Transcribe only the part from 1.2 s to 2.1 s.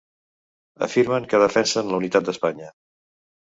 que defensen la